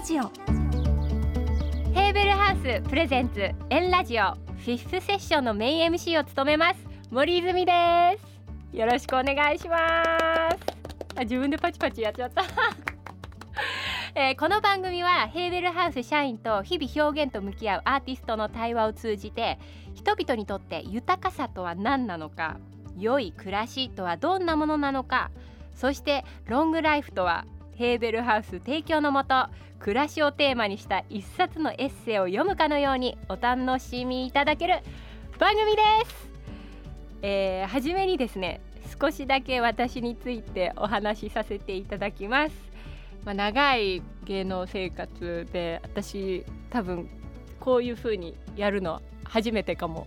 [0.00, 0.22] ラジオ。
[1.92, 4.32] ヘーベルハウスプレゼンツエンラジオ。
[4.32, 6.80] フィフスセッションのメイン MC を務めます。
[7.10, 7.72] 森泉で
[8.72, 8.76] す。
[8.78, 10.02] よろしくお願いしま
[10.52, 10.58] す。
[11.16, 12.44] あ自分でパチパチやっちゃった。
[14.18, 19.58] えーこの番組はヘーベルハウス社員と日々表現と向き合うアーティストの対話を通じて
[19.92, 22.56] 人々にとって豊かさとは何なのか
[22.96, 25.30] 良い暮らしとはどんなものなのか
[25.74, 27.44] そしてロングライフとは
[27.80, 29.46] ヘーベルハウス提供のもと
[29.78, 34.80] 暮らしをテーマにした一冊のエッセイを読むかのようにお楽しみいただける
[35.38, 36.28] 番組です、
[37.22, 38.60] えー、初めにですね
[39.00, 42.54] 少しだけ私についてお話しさせていただきます、
[43.24, 47.08] まあ、長い芸能生活で私多分
[47.60, 50.06] こういう風にやるの初めてかも。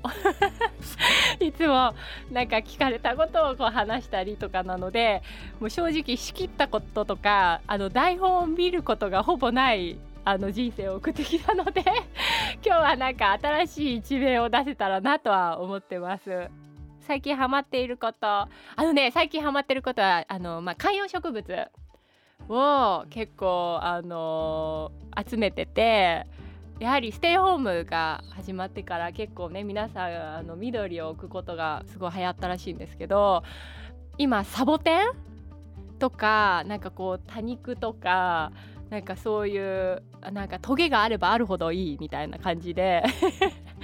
[1.44, 1.94] いつも
[2.32, 5.22] なんか聞かれたことをこう話したりとかなので
[5.60, 11.82] もう正直仕切ったこととかあの台本を見ることがほぼないあの人生を送ってきたので
[12.66, 16.50] 今日はなんか新しい一面を出せたらなとは思ってます。
[17.02, 21.68] 最近ハマっていることあのね最近ハマってることはあの、まあ、観葉植物
[22.48, 24.92] を結構あの
[25.30, 26.26] 集めてて
[26.84, 33.44] やはりステイホームが始まってから結構ね皆さんあの緑を置くことがすごい流行ったらしいんですけど
[34.18, 35.14] 今サボテン
[35.98, 38.52] とかなんかこう多肉とか
[38.90, 40.04] なんかそういう
[40.34, 43.02] なんかトゲがあればあるほどいいみたいな感じで。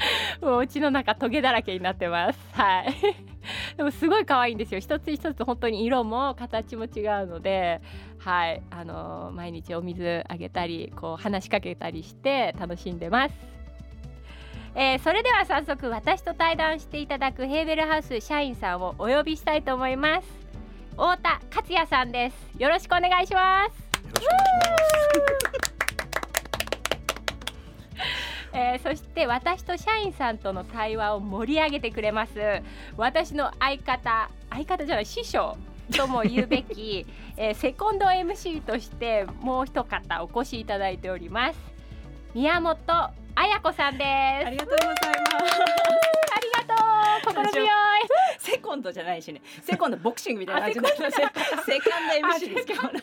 [0.42, 2.40] もううちの中トゲだらけになってます。
[2.54, 2.94] はい。
[3.78, 4.80] でもすごい可愛いんですよ。
[4.80, 7.82] 一つ一つ本当に色も形も違うので
[8.20, 8.62] はい。
[8.70, 13.36] あの毎日お水あげたりこう話しかけたりして楽しんでます。
[14.76, 20.28] えーそれでは早速私と対談していただくヘーベルハウス社員さんをお呼びしたいと思います。
[20.92, 22.36] 太田克也さんです。
[22.58, 23.90] よろしくお願いします。
[24.04, 25.09] よろしくお願いし
[28.54, 32.34] えーそして私と社員さんとの対話を盛り上げてくれます。
[32.98, 35.58] 私の相方相方じゃない師匠
[35.96, 37.06] とも言うべき、
[37.38, 41.60] えーセコンド MC としてもう一方お越しいただいております。
[42.34, 42.78] 宮本
[43.36, 44.06] 彩子さんです。
[44.08, 44.96] あありがとうございま
[45.48, 45.60] す。
[46.40, 47.34] りがとう。
[47.34, 47.70] 心強い。
[48.40, 49.42] セコンドじゃないしね。
[49.64, 53.02] セコンドボクシングみたいな感じセセカンド MC ですけどね。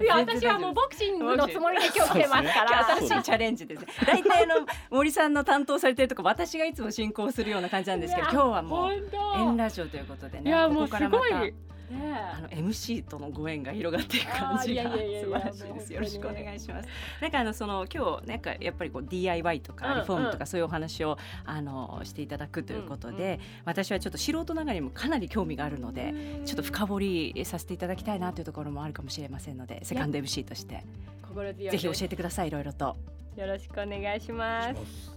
[0.00, 3.84] いや私はもうボクシングのつもりで今日来てますか今ら日新しいチャレンジです。
[4.06, 10.50] 大体あの森さんの担当されてるとこ私がいつも進行するような感じなんですけど、今日はもう本エン当ラジオということでね。
[10.50, 11.34] いやもうすごい。
[11.34, 11.54] ね
[11.94, 15.92] あの MC とのご縁が広がっていく感じが素や晴らしいです。
[15.92, 16.88] よろしくお願いします。
[17.20, 26.12] なんかあのその今日なんかやっぱりこう DIY とうんかリフォームとうんかそういうお話をあのしていただくということで、私はちょっと素人ながらにもかなり興味があるので。
[26.44, 30.84] ちょっと深掘りさせていただきたいなというところもあるかもしれませんのでセカンド MC として
[31.22, 32.96] 心強いぜひ教えてくださいいろいろと
[33.36, 35.16] よろしくお願いします。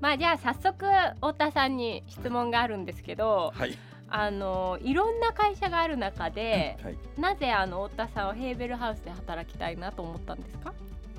[0.00, 0.84] まあじゃあ早速
[1.16, 3.78] 太田さんに質問があるんですけどはい。
[4.16, 6.96] あのいろんな会社がある中ではい。
[7.18, 10.72] なぜあの太田さんはヘーベルハウスで働きたいなと思ったんですか？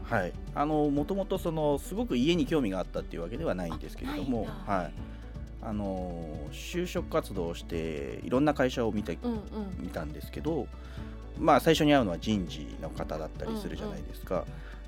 [0.06, 0.32] はい。
[0.56, 4.94] あのもともとそのすごく家に興味があったっていうわけではないんですけれども、はい。
[5.62, 9.40] あの就職活動をしていろんな会社を見てうんうん
[9.80, 10.68] 見たんですけど、
[11.38, 14.46] まあ最初に会うのは人事の方だったりするじゃないですか。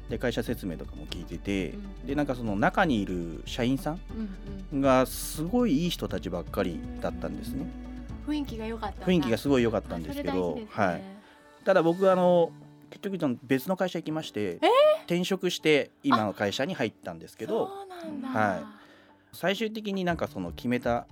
[0.07, 3.99] で会社説明とかも聞いてて、うんでなんかその中にいる社員さん
[4.71, 7.65] うんがすごいいい人たちばっかりだったんですね。
[8.27, 10.67] うん雰囲気が良かった雰囲気がすごい良かったんですけど、ね。
[10.69, 11.01] はい。
[11.63, 12.51] ただ僕あの
[12.89, 14.59] 結局その別の会社行きまして
[15.05, 17.69] 転職して今の会社に入ったんですけど
[18.23, 18.73] は
[19.33, 21.05] 最終的になんかその決めた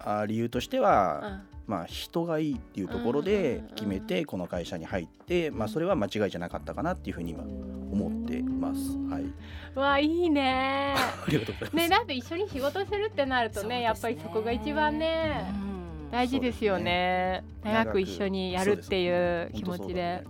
[0.00, 3.66] あ理由としては、まあ人がいいっていうところうんうんでうん。
[3.74, 8.96] 決めてこの会社に入って、まあそれは間違いじゃなかったかなっていうふうに今思ってます。
[9.10, 9.78] はい。
[9.78, 10.94] わいいね。
[10.98, 11.76] ありがとうございます。
[11.76, 15.44] ねだって一緒に仕事するってなるとねねやっぱりそこが一番ね。
[15.64, 15.69] うん
[16.10, 17.44] 大事ですよね。
[17.62, 20.24] 長く一緒にやるっていう気持ちで。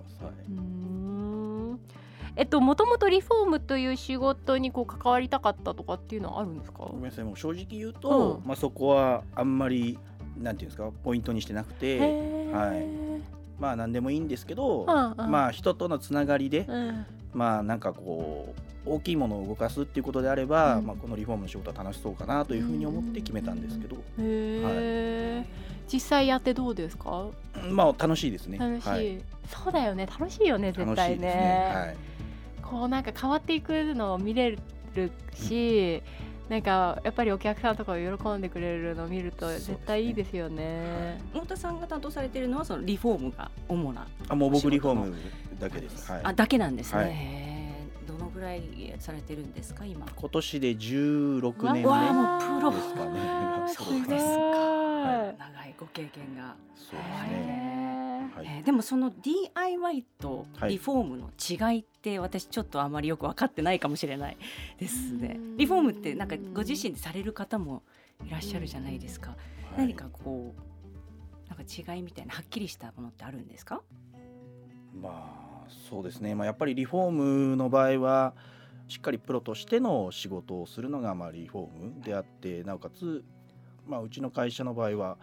[2.37, 6.85] えっともともとリフォームという仕事にこう関わりたかったとかっていうのはあるんですか？
[6.85, 7.25] ごめんなさい。
[7.25, 8.47] もう正直言うと、うん。
[8.47, 9.99] まあそこはあんまり
[10.39, 11.99] なんていうんですかポイントにしてなくて。
[11.99, 12.87] はい。
[13.59, 15.31] まあ何でもいいんですけど、うんうん。
[15.31, 17.07] まあ人とのつながりで、うん。
[17.35, 20.87] まあなんかこう大きいものを動かすっていうことであれば、うん。
[20.87, 25.47] まあこのリフォームの仕事は楽しそうかなというふうに思って決めたんですけど、へえ、
[25.93, 27.29] 実際やってどうですか
[27.71, 28.59] まあ楽しいですね。
[28.59, 30.07] 楽しい、はい、そうだよね。
[30.07, 31.43] 楽しいよね絶対楽しいですね。
[31.43, 31.73] ね。
[31.75, 31.97] はい。
[32.63, 34.57] こうなんか変わっていくのを見れ
[34.95, 36.03] るし、
[36.49, 41.21] なんかやっぱりお客さんとかが喜んでくれるのを見ると絶対いいですよね。
[41.33, 45.15] 太田さんが担当されているのはそのリフォームが主なあもう僕リフォーム
[45.61, 46.11] だけです。
[46.11, 46.21] はい。
[46.25, 47.50] あだけなんですね、
[48.21, 48.63] のぐらい
[48.99, 50.07] されてるんですか今？
[50.15, 52.71] 今年で16年目わあもうプロ。
[52.73, 53.21] ですかね。
[53.75, 54.41] そうですか。
[54.41, 58.31] は長いご経験が、そうですね。
[58.37, 58.47] はい。
[58.47, 58.63] えー。
[58.65, 60.71] でもその DIY とはい。
[60.73, 61.31] リフォームの
[61.73, 64.37] 違いって私ちょっとあまりよく分かってないかもしれない
[64.79, 65.37] ですね。
[65.37, 65.57] うん。
[65.57, 67.83] リフォームってなんかご自身でされる方も
[68.27, 69.35] いらっしゃるじゃないですか、
[69.79, 73.83] 何かこうなんか違いみたいなはっきりしたものってあるんですか？
[75.01, 75.40] まあ
[75.89, 76.35] そうですね。
[76.35, 78.35] まあやっぱりリフォームの場合は
[78.89, 83.25] しっかりプロとしての仕事をするのがまあリフォームであってなおかつ
[83.87, 85.17] まあうちの会社の場合は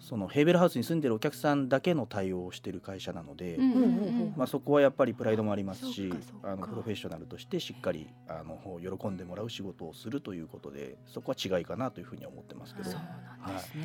[0.00, 3.56] そのヘーベルハウスに住んでるお客さんだけの対応をしてる会社なので。
[3.56, 6.12] うんうんうんまあ、そこはやっぱりプライドもありますし
[6.42, 8.58] あのプロフェッショナルとしてしっかりあの
[8.98, 12.90] 喜んでもらう仕事をするということでそこは違いかなというふうには思ってますけど。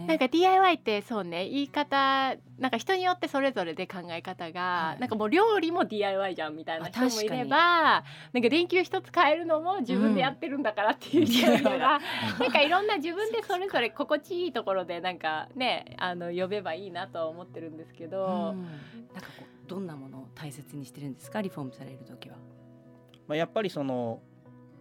[0.07, 4.99] なんか DIY ってそうね言い方なんか人によってそれぞれで考え方が、はい。
[5.01, 8.03] なんかもう料理も DIY じゃんみたいなあ人もいれば
[8.33, 11.79] なんか電球一つ変えるのも自分でやってるんだからっていう人もいれば、うん。
[11.79, 11.99] な
[12.47, 18.63] んかいろんな自分でそれぞれ心地いいところでなんかねあの呼べばいいなとは思ってるんですけど、うん。
[19.13, 21.41] なんかこうどんなものを大切にしてるんですか？
[21.41, 22.35] リフォームされる時は。
[23.27, 24.21] まあ、やっぱりその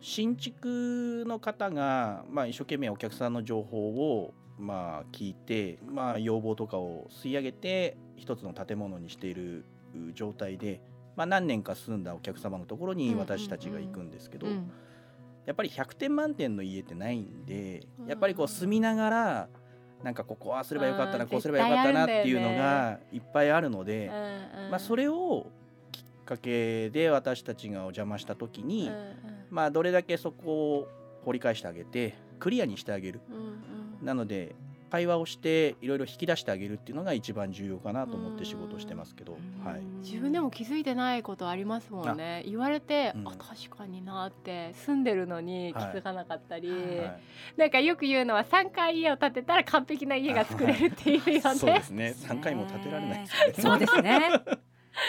[0.00, 9.64] 新築の方が、まあ、一生懸命お客さんの情報をまあ聞いて、まあ、要望とかを吸い上げて一つの建物にしている
[10.14, 10.80] 状態で、
[11.16, 14.70] まあ、何年か住んだお客様のところに私たちが行くんですけど、うん
[15.46, 18.06] やっぱり100点満点の家ってないんでうん。
[18.06, 19.48] やっぱりこう住みながら
[20.02, 24.10] なんかここああすればよかったなこうすればよかったなっていうのがいっぱいあるので、
[24.70, 25.46] まあ、それを
[25.90, 28.90] きっかけで私たちがお邪魔した時に、
[29.50, 30.88] まあ、どれだけそこを
[31.24, 33.20] 掘り返してあげてクリアにしてあげる。
[34.02, 34.54] なので
[34.90, 39.32] 会話をしていろいろ引き出してあげるっていうのが一番重要かなと思って仕事をしてますけど、
[39.64, 42.42] はい、自分でも気づいてないことありますもんね。
[42.46, 47.20] 言われて、うんあ確かになって住んでるのに気づかなかったり、はい。
[47.56, 51.40] なんかよく言うのは3回家を建てたら完璧な家が作れるっていうよね。
[51.56, 52.14] そうですね。
[52.16, 53.54] 3回も建てられないですよね。
[53.58, 54.42] そうですね。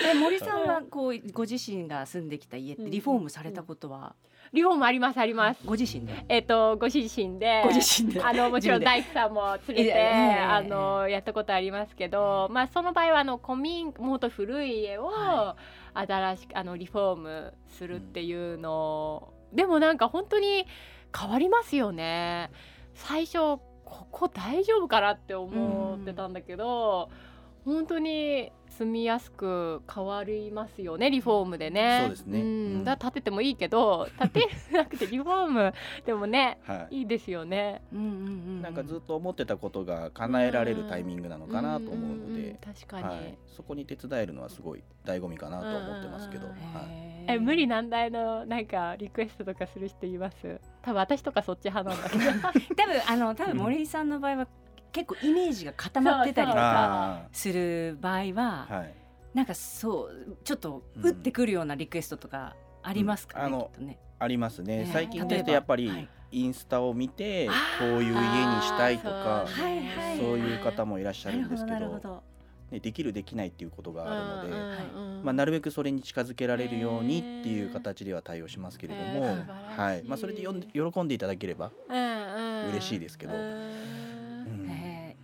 [0.03, 5.59] え森さんはこうご自身が住んできた家ってリフォームされたことはリフォームありますあります。
[5.65, 6.25] ご自身で？
[6.27, 15.55] えっ、とご自身でご自身であの もちろん大工さんも連れて、ええあのやったことありますけど、まあその場合はあの古民もっと古い家をは
[15.93, 20.65] 新しくあのリフォームするっていうの、でもなんか本当に
[21.17, 22.51] 変わりますよね。
[22.93, 27.09] 最初ここ大丈夫かなって思ってたんだけど、
[27.65, 31.99] 本当に住みやすく変わりますよねリフォームでね。
[32.01, 32.41] そうですね。
[32.41, 32.43] ん。
[32.43, 32.47] う
[32.79, 32.83] ん。
[32.85, 35.73] だ建ててもいいけど建てなくてリフォーム
[36.05, 36.99] でもねはい。
[36.99, 37.81] いいですよね。
[37.91, 38.09] うんうんう
[38.59, 38.61] ん。
[38.61, 42.33] なんかずっと思ってたことが叶えられるタイミングなのかなと思うのんんん。
[42.33, 46.55] で、確かに、はい、そこに手伝えるのはすごい醍醐味かなと思ってますけど、はい、
[47.27, 50.59] え無理難題のなんかリクエストとかする人います？
[50.81, 52.23] 多分私とかそっち派なんだけど。
[52.75, 54.47] 多分あの多分森さんの場合は
[54.91, 58.33] 結構イメージが固まってたりとかあする場合はー
[58.77, 58.93] はい、
[59.33, 63.87] なんかそうちょっとうん打ってくるようなリクエストとかありますかね、うん。
[63.87, 63.99] ね。
[64.19, 66.09] ありますね、えー最近ですとやっぱりはい。
[66.31, 67.47] インスタを見て
[67.79, 70.17] こういう家にしたいとかそうはいはい。
[70.17, 72.23] そういう方もいらっしゃるんですけどど。
[72.71, 79.79] ね、できるできないっていうことがあるので、うんうんまあ、なるべくそれに近づけられるようにっていう形では対応しますけれども、えー素晴らしい。
[79.79, 80.03] はい。
[80.03, 83.33] まあ、それでよん喜んでいただければ、嬉しいですけど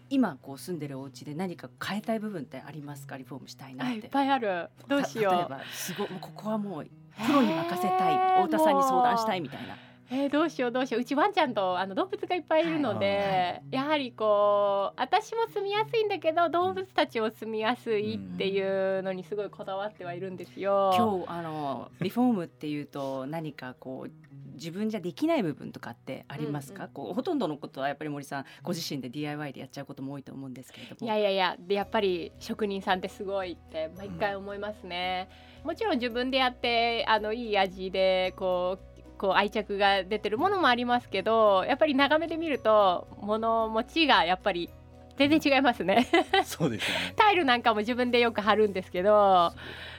[0.10, 3.18] 今こう住んでるお家で何か変えたい部分ってありますか？
[3.18, 3.88] リフォームしたいなっ。
[3.88, 4.70] あいってぱいある。
[4.88, 5.34] どうしよう。
[5.34, 6.86] た例えばすごいもうここはもう
[7.26, 9.76] プロに任せたい、太田さんに相談したいみたいな。
[10.12, 11.02] えーどうしようどうしよう。
[11.02, 20.94] うちワンちゃんとあの動物がいっぱいいるので、はやはりこう私も住みやすいんだけど動物たちも住みやすいっていうのにすごいこだわってはいるんですよ。
[20.96, 24.12] 今日あのリフォームっていうと何かこう
[24.56, 31.06] 自分じゃできない部分とかってありますか、うんうんこうほとんどのことはやっぱり森さんご自身で DIY でやっちゃうことも多いと思うんですけれども。
[31.06, 35.30] いやいやいやでやっぱり職人さんってすごいって毎回思いますね、
[35.64, 44.70] もちろん自分でやってあのいい味でこうこう愛着が出てるものもありますけどやっぱり眺めてみると物持ちがやっぱり
[45.18, 46.08] 全然違いますね。
[46.44, 47.14] そうですよね。
[47.16, 49.54] タイルなんかも自分でよく貼るんですけど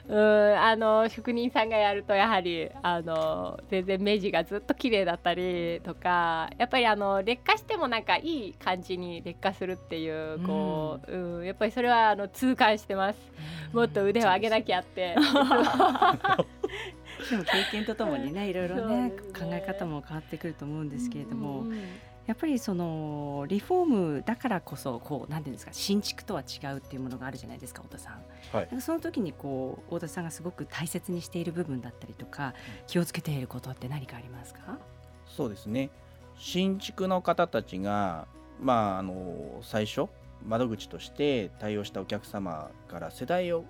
[0.07, 11.45] うんあの職人さんがやるとやはりあの全然目地がずっと綺麗だったりとかやっぱりあの劣化してもなんかいい感じに劣化するっていうこう、うん。
[11.45, 13.19] やっぱりそれはあの痛感してます。
[13.73, 15.15] もっと腕を上げなきゃって。
[17.29, 19.11] でも経験とともにねいろいろねね。
[19.37, 21.77] 考え方も変わってくると思うんですけれども、うん
[22.27, 28.21] やっぱりそのリフォームだからこそこうなんていうんですか新築とは違うっていうものがあるじゃないですか太田さん。
[28.55, 32.53] はいその時にこう太田さんがすごく大切にしている部分だったりとか
[32.85, 34.77] 気をつけていることって何かありますか？
[35.25, 35.89] そうですね
[36.37, 38.27] 新築の方たちが
[38.61, 40.07] まああの最初
[40.45, 43.63] 窓口として対応したお客様から世代を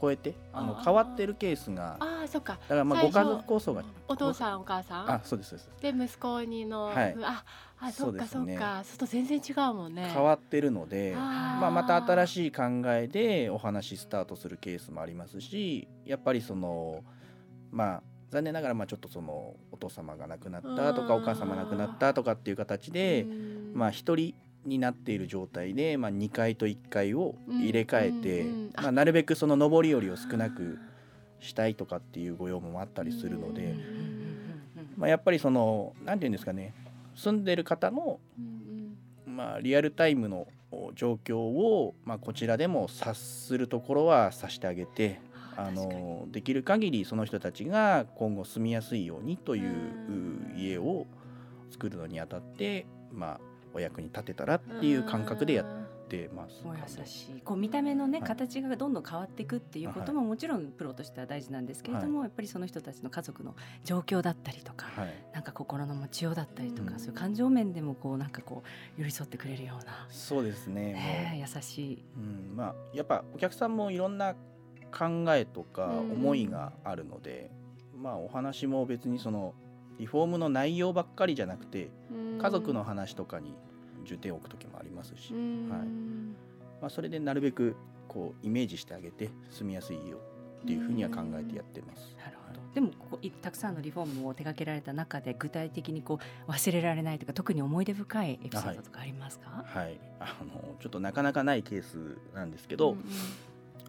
[0.00, 1.96] 超えてあの変わってるケースが
[2.30, 2.54] そっか。
[2.54, 5.10] だからまあご家族構想がお父さんお母さん？
[5.10, 5.70] あそうですそうです。
[5.82, 7.16] で息子にの、はい。
[7.22, 7.44] あ
[7.80, 8.56] あそっかそうですね。
[8.56, 8.84] そっか。
[8.84, 10.10] そと全然違うもんね。
[10.12, 17.02] 変わってるので、まあ、また新しい考えでお話スタートするケースもありますしやっぱりその
[17.70, 21.22] まあ残念ながらまあちょっとそのお父様が亡くなったとかうん。
[21.22, 23.72] お母様が亡くなったとかっていう形でうん。
[23.74, 24.34] まあ一人
[24.64, 28.44] になっている状態で、まあ、2階と1階を入れ替えて、
[28.76, 30.78] まあ、なるべくその上り下りを少なく
[31.40, 34.50] したいとかっていうご要望もあったりするので、うん
[34.96, 36.74] まあ、やっぱりその何て言うんですかね
[37.16, 38.60] 住んでる方のうん
[39.26, 40.48] まあ、リアルタイムの
[40.94, 45.20] 状況を、まあ、こちらでも察するところは察してあげて
[45.56, 50.40] あのできる限りその人たちが今後住みやすいようにといううん。
[50.60, 51.06] 家を
[51.70, 53.40] 作るのにあたって、まあ、
[53.72, 55.66] お役に立てたらっていう感覚でやっ
[56.10, 56.62] てます。
[56.66, 57.40] お優しい。
[57.42, 58.28] こう見た目のね、はい。
[58.28, 66.98] 形がどんどん変わっていくっていうことももちろんプロとしては大事なんですけれども、やっぱりその人たちの家族の状況だったりとか、はい、なんか心の持ちようだったりとか、うん。
[66.98, 68.62] そういう感情面でもこうなんかこ
[68.98, 71.40] う寄り添ってくれるような、そうですね。
[71.40, 72.04] 優しい。
[72.16, 72.56] う、うん。
[72.56, 74.34] まあ、やっぱお客さんもいろんな
[74.96, 76.12] 考えとかうん。
[76.12, 77.50] 思いがあるので、
[77.96, 79.54] まあ、お話も別にその
[79.98, 82.38] リフォームの内容ばっかりじゃなくてうん。
[82.38, 83.54] 家族の話とかに
[84.04, 85.80] 重点を置く時もありますし、うんはい
[86.80, 87.76] まあ、それでなるべく
[88.08, 90.18] こうイメージしてあげて住みやすいよ
[90.62, 92.16] っていうふうには考えてやってます。
[92.18, 92.60] なるほど。
[92.74, 99.64] でもここいたくさんのリフォームを手掛けられた中で具体的にこう忘れられないとか特に思い出深いエピソードとかありますか？
[99.66, 103.04] はい、あのちょっとなかなかないケースなんですけど、うんうん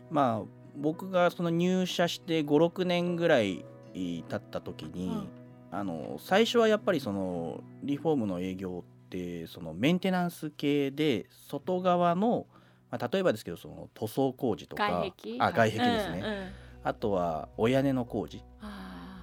[0.10, 5.28] まあ僕がその入社して56年ぐらい経った時に、うん
[5.74, 8.84] あの最初はやっぱりそのリフォームの営業
[9.18, 12.48] ってそのメンテナンス系で外側の、
[12.90, 15.36] まあ、例えばですけどその塗装工事とか外壁？
[15.40, 16.50] あ外壁ですね、うんうん。
[16.84, 18.42] あとはお屋根の工事。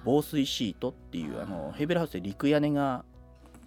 [0.05, 3.03] 防水シートっていうあのヘーベルハウスで陸屋根が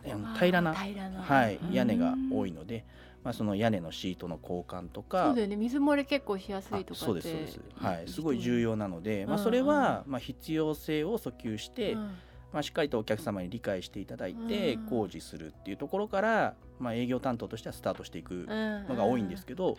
[0.02, 2.86] 平らな、はいうん、屋根が多いので、
[3.22, 5.56] まあ、その屋根のシートの交換とそかうだよね。
[5.56, 7.04] 水漏れ結構しやすあいとかって。
[7.04, 9.44] そうですそうです、はい、すごい要重要なので、まあ、うん。
[9.44, 12.10] それはまあ必要性を訴求して、うん
[12.52, 14.86] まあ、しっかりとお客様に理解していただいてうん。
[14.86, 19.76] 工事するっていうところから、まあ、営業担当としてはスタートしていくののが多いんですけど、はい。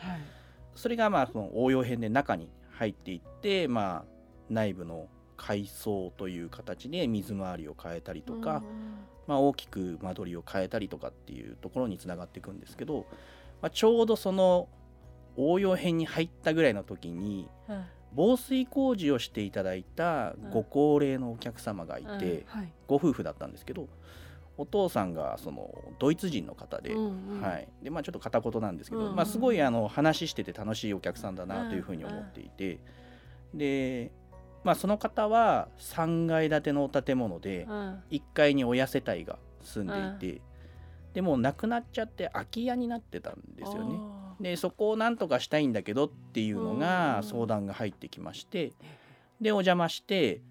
[0.76, 4.06] それがまあその応用編で中に入っていって、まあ、
[4.50, 8.64] 内部の改装という形で水回りを変えたりとか、
[9.28, 13.06] まあ、大きく間取りを変えたりとかっていうところにつながっていくんですけど、
[13.62, 14.68] まあ、ちょうどその
[15.36, 17.50] 応用編に入ったぐらいの時に
[18.16, 22.46] 防水工事をしていただいたご高齢のお客様がいて。
[22.88, 23.88] ご夫婦だったんですけど
[24.56, 26.94] お父さんがそのドイツ人の方で。
[26.94, 27.68] はい。
[27.82, 32.80] でまあ、ちょっと片言なんですけど、まあ、すごいあの話してて楽しいお客さんだなというふうに思っていて、
[33.54, 34.12] で、
[34.64, 37.66] まあ、その方は3階建ての建物で
[38.12, 40.42] 1階に親世帯が住んでいて、
[41.16, 43.98] でもう亡くなっちゃって空き家になってたんですよね。
[44.40, 46.80] でそこをなんとかしたいんだけどっていうのうんうん。
[46.80, 48.74] が相談が入ってきまして
[49.42, 50.42] でお邪魔して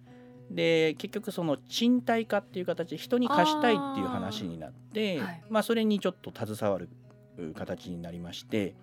[0.50, 5.42] で結局その賃貸化っていう形で人に貸したいっていう話になってはい。
[5.48, 6.88] まあ、それにちょっと携わる
[7.38, 8.74] う形になりまして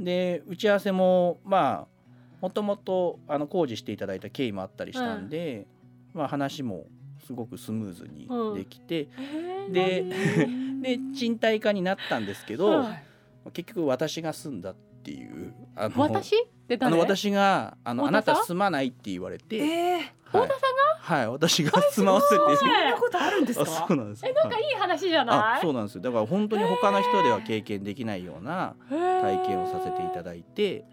[0.00, 1.98] で打ち合わせもまあ
[2.40, 5.66] もともとあの工事していただいた経緯もあったりしたんで、
[6.14, 6.86] まあ、話も
[7.26, 9.08] すごくスムーズにできて、
[9.70, 10.04] で
[10.80, 12.94] で賃貸化になったんですけど、うん
[13.50, 16.30] 結局私が住んだっていうあの私
[16.66, 16.92] で誰？
[16.92, 18.42] あの私があのあな太田さん？
[18.42, 20.58] た住まないって言われて、ええ太田さんが？
[21.00, 22.34] はい私が住まわせて。
[22.56, 24.62] そんなことあるんですあかそうなんですえなんかい。
[24.62, 25.60] い話じゃあない？
[25.62, 26.02] そうなんですよ。
[26.02, 30.84] だから本当に他の人では経験できないような体験をさせていただいて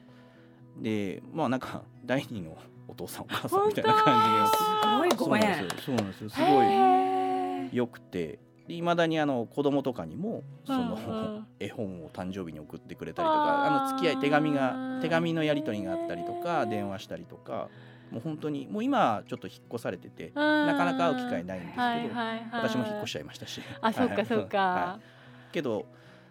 [0.78, 2.58] でまあなんか第二の
[2.88, 5.70] お父さんお母さんみたいな感じすごいごそうなんですよ。
[5.88, 6.30] そうなんですよ。
[6.30, 11.48] すごいへ良くていまだにあの子供とかにもその、うんうん。
[11.60, 17.70] 絵本を誕生日に送ってくれたりとかあの付き合い手紙が手紙のやり取りがあったりとか電話したりとか
[18.12, 23.62] もう本当にもう今はちょっと引っ越されててななかなか会う機会ないんですけどはいはいはい、私も引っ越しちゃいましたし。
[23.82, 25.86] あそうかそうはかい、けど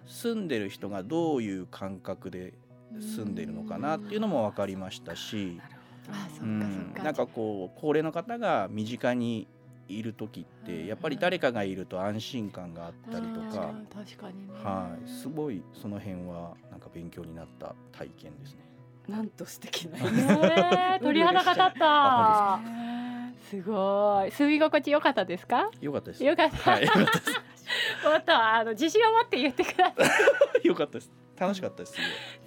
[0.06, 2.54] 住んでる人がどういう感覚で
[3.00, 5.60] 住んでるのかなっていうのも分かりまししたし
[6.10, 6.92] あそっかそっうん。
[6.94, 9.48] かなんかこう高齢の方が身近に
[9.88, 18.64] いる時ってやっぱり誰かがいると安心感があったりとか、うん確かにねはい、すごいその辺はなんか勉強になった体験ですね。
[19.08, 19.98] なんと素敵な。
[20.10, 22.60] ね え鳥肌が立ったあ
[23.50, 25.70] すごい住み心地良かったですか？
[25.80, 26.24] よかったです。
[26.24, 26.86] よかった、はい。
[26.88, 26.92] も
[28.18, 30.04] っとあの自信を持って言ってくださ
[30.62, 31.10] い よかったです。
[31.38, 31.92] 楽しかったです。
[31.92, 31.98] す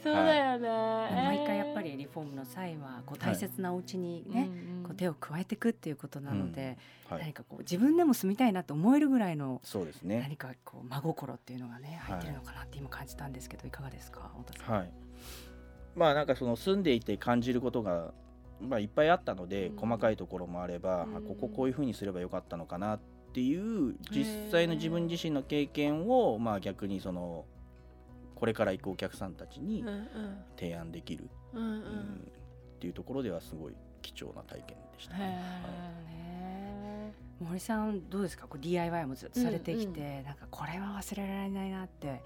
[0.03, 4.49] そうだよね、毎回やっぱりリフォームの際はこう大切なお家にね、
[4.83, 6.77] こう手を加えていくっていうことなので、
[7.09, 7.19] ごい。
[7.19, 7.27] はい。
[7.27, 10.19] 何かこう自分でも住みたいなと思えるぐらいのそうですね。
[10.21, 14.31] 何かこう真心っていうのがねはい入ってるのかなって今感じたんですけどいかがですか？
[14.43, 14.75] 太田さん。
[14.75, 14.91] はい。
[15.95, 18.13] まあなんかその住んでいて感じることが
[18.61, 22.99] まあいっぱいあったので、うん細かいところもあれば、うんあこここういうふうにすればよかったのかなっ
[23.33, 27.45] ていう実際の自分自身の経験をまあ逆にその
[28.37, 29.83] これから行くお客さんたちに
[30.55, 37.13] 提案できる、っていうところではすごい貴重な体験でしたね。
[37.39, 42.21] 森さんどうですかこう DIY もずっとされてきて、なんかこれは忘れられないなって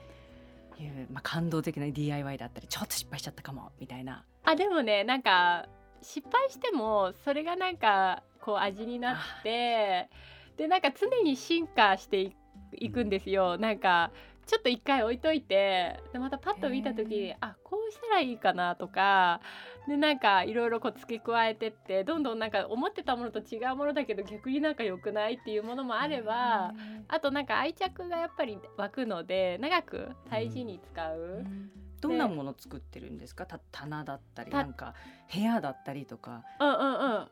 [0.79, 4.25] いう、まあ、感動的な DIY だったりちょっと失敗しちゃったかもみたいな。
[4.43, 5.67] あでもねなんか
[6.01, 10.09] 失敗してもそれがなんかこう味になって
[10.57, 12.35] でなんか常に進化してい
[12.73, 14.11] いくんですよなんか
[14.51, 19.39] ちょっと一回置いといてでまたパッと見た時あこうしたらいいかなとか
[19.87, 26.73] でなんかいろいろこう付け加えてってどんどんなんか思ってたものと違うものだけど逆になんか良くないっていうものもあれば
[27.07, 31.45] あとなんか愛着がやっぱり湧くので長く大事に使う。
[32.01, 33.45] どんなもの作ってるんですか？
[33.45, 34.95] た棚だったりたなんか
[35.33, 36.43] 部屋だったりとか。
[36.59, 37.27] うんうんうん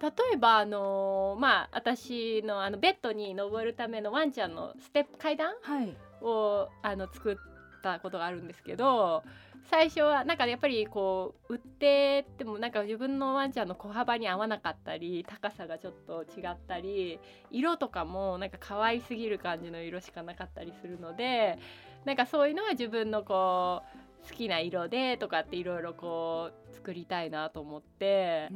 [0.00, 5.94] 例えばあのーまあ私のあのベッドに登るためのワンちゃんのステップ階段はい。
[6.20, 7.36] をあの作っ
[7.82, 9.22] たことがあるんですけど
[9.70, 21.58] 最初はなんかやっぱりこう売ってってもなんか自分のワンちゃんの小幅に合わなかったり高さがちょっと違ったり色とかもなんか可愛すぎる感じの色しかなかったりするので
[22.04, 23.82] なんかそういうのは自分のこ
[24.24, 28.48] う好きな色でとかっていろいろこう作りたいなと思って。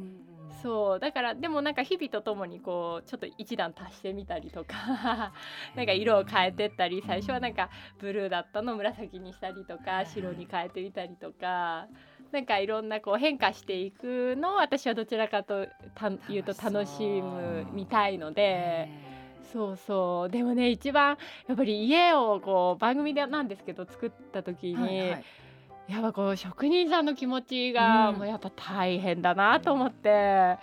[0.61, 5.33] そうだからでもなんか日々とともにこうちょっと一段足してみたりとか
[5.75, 11.87] なんか色を変えてったり最初はなんかブルーだったのを紫にしたりとか白に変えてみたりとか
[12.31, 18.89] なんかいろんなこう変化していくのを私はどちらかとたいうと楽しむみたいので。
[19.53, 20.29] そうそう。
[20.29, 25.23] でもね一番やっぱり家をこう番組でなんですけど作った時に、はいはい
[25.87, 30.57] やっぱこう職人さんの気持ちがうんもうやっぱ大変だなと思って、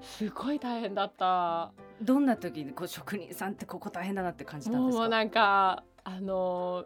[0.00, 1.72] すごい大変だった。
[2.02, 5.00] どんな時にこう職人さんってここ大変だなって感じたんですか？
[5.00, 6.84] もうなんかあの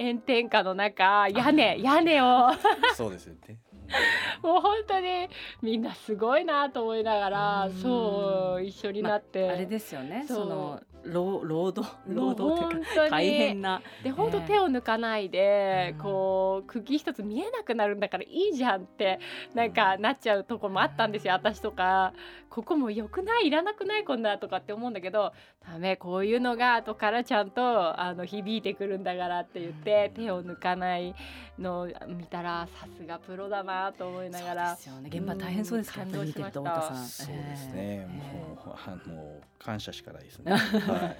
[0.00, 2.50] 炎天下の中屋根屋根を
[2.94, 3.60] そうですよね。
[4.42, 5.28] もう本当に
[5.62, 10.24] みんなすごいなと思いながらうんそう一緒になって、あれですよね。
[10.28, 13.82] その労労働労働というか本当に大変な。
[14.02, 19.18] で本当ね手を抜かないで、うんこう釘一つ見えなくなるんだからいいじゃんって
[19.54, 22.12] なんかなっちゃうとこもあったんですよ私とか
[22.50, 25.32] ここも良くないいらなくないこんなとかって思うんだけど
[25.66, 31.14] ダメこういうのが後からちゃんとあの響いてくるんだからって言って手を抜かない
[31.58, 35.10] のを見たらさすがプロだなと思いながらそうですよね。
[35.12, 37.06] 現場大変そうですから、うん感動しま太田さん。
[37.06, 37.72] そうですね。
[37.76, 40.52] ええもうあの感謝しかないですね。
[40.92, 41.16] はい。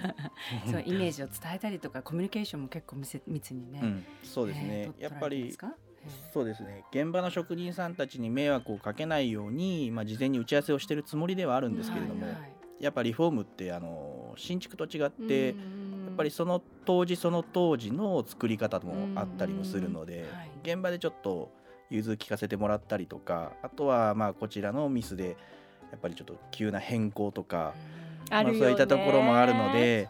[0.70, 3.80] そうイメージを伝えたりとかコミュニケーションも結構密密にね。
[3.82, 4.92] うん、そうですえねー。
[4.92, 5.56] とやっぱり
[6.32, 15.54] そうですね現場の職人さんたちに迷惑をかけないように、まあ、事前に打ち合わせをしてるつもりではあるえんですけれども、はいはいやっぱりリフォームってあの新築と違って、や
[16.08, 21.50] やっぱりその当時その当時の作り方もあったりもするので、はい現場でちょっと
[21.88, 25.36] 融通聞かせてもらったりとかあとはまあこちらのミスで
[25.90, 27.74] やっぱりちょっと急な変更とか、
[28.30, 30.08] まあ、そういったところもあるので。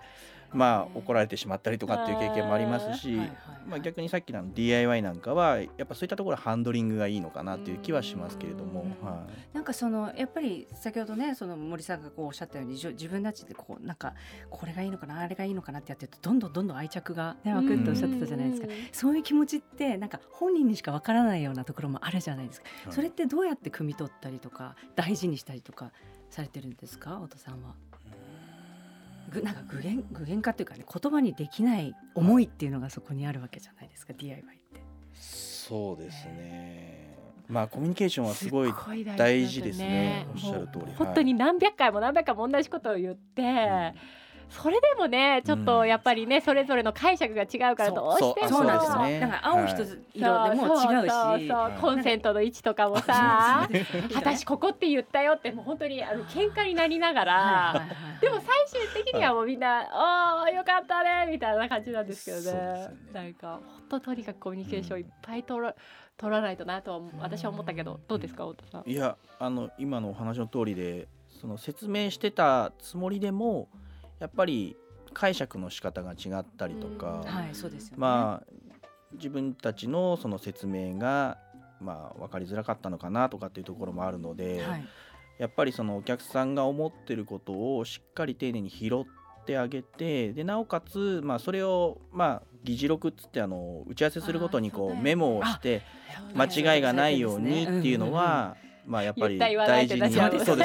[0.52, 14.14] まあ怒られてしまったりとかっていう経験もありますし、はいはいはいまあ、逆にさっきの DIY なんかはやっぱそういったところはハンドリングがいいのかなっていう気はしますけれどもうん、はい、なんかそのやっぱり先ほどねその森さんがこうおっしゃったように自分たちでこうなんか
[14.48, 18.68] これがいいのかなあれがいいのかなってやってるとどんどんどんどん愛着がね湧くっておっしゃってたじゃないですか。
[18.92, 22.66] そういう気持ちってなんか本人にしかわからないようなところもあるじゃないですか。
[22.90, 25.92] それってどうやって汲み取ったりとか大事にしたりとか
[26.30, 27.74] されてるんですか太田さんは。
[29.30, 34.82] ぐなんか具現具現化っていうかね言葉にできない思いっていうのがそこにあるわけじゃないですか DIY って。
[35.14, 37.16] そうですね。
[37.48, 38.72] まあコミュニケーションはすごい
[39.16, 40.26] 大事ですね。
[40.34, 40.92] だとおっしゃる通り。
[40.96, 43.94] 本当に何百回も何百回も同じことを言って、
[44.50, 48.48] それでもねちょっとやっぱりね、それぞれの解釈が違うからどうしても。
[48.48, 48.64] そう。
[48.64, 49.20] なんですね。
[49.20, 53.68] だから青一つ色でも違うし、そうコンセントの位置とかもさ。
[54.14, 57.82] 私ここって言ったよってもう本当にあの喧嘩になりながら、
[58.20, 58.44] でも最
[58.94, 62.58] 終的にはもうみんな「ああよかったね」みたいな感じなんですけどね。
[62.58, 62.88] ね。
[63.12, 65.74] なんか本当とにかくコミュニケーションいっぱい取ら
[66.16, 68.90] 取らないとなとは私は思ったけどどうですか太田さん？
[68.90, 73.68] いやあの今のお話の通りでその説明してたつもりでも
[74.18, 74.76] やっぱり
[75.12, 78.52] 解釈の仕方が違ったりとか、うんはいそうですよね、まあ
[79.12, 81.38] 自分たちのその説明が
[81.80, 84.84] まあ分かりづらかったのかなとかっていうところもあるので、はい。
[85.38, 95.82] やっぱりそのお客さんが思ってることをしっかり丁寧に拾ってあげてでなおかつ、まあ、それをまあ議事録っつってあの打ち合わせするごとにこうメモをして
[96.34, 98.56] 間違いがないようにっていうのは、
[98.88, 100.56] まあやっぱり大事にそうです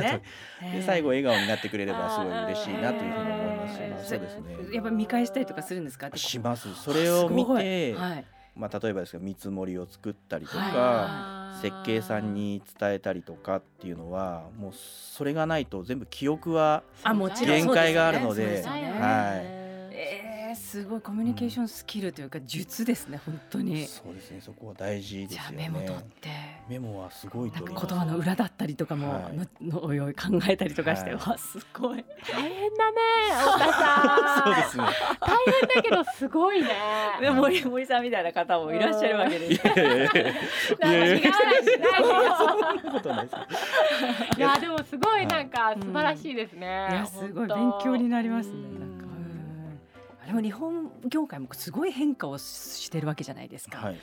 [0.00, 0.22] ね。
[0.60, 3.68] で最後笑顔になってくれればすごい嬉しいなというふうに思いま
[4.02, 4.08] す。
[4.08, 4.56] そうですね。
[4.74, 6.10] やっぱ見返したりとかするんですか？
[6.16, 6.74] します。
[6.74, 8.24] それを見て、はい。
[8.56, 19.49] まあ、例えばですけど見積もりを作ったりとか、は設計さんに伝えたりとかっていうのはもうそれがないと全部記憶は限界があるのではい
[20.50, 23.86] えー、すごいコミュニケーションスキルというか術ですね本当に。
[23.86, 26.28] そうですねそこは大事ですじゃあよねメモ取って。
[26.68, 29.36] メモはすごいなんか取り言葉の裏だったりとかも、はい。
[29.36, 31.30] ののおいおい考えたりとかして、はい。
[31.30, 32.04] わすごい。
[32.32, 32.98] 大変だね
[33.38, 34.44] 太田さん。
[34.44, 34.84] そうですね。
[35.20, 36.68] 大変だけどすごいね。
[37.20, 39.66] で森森さんみたいな方もいらっしゃるわけです。
[39.66, 40.04] いやいやいや。
[40.04, 40.10] い
[40.90, 41.16] や
[44.36, 46.88] いやでもすごいなんか素晴らしいですね。
[46.90, 48.89] いやすごい勉強になりますね
[50.30, 53.96] でも日本業界もすごい変化をしてるわけじゃないですか、はい。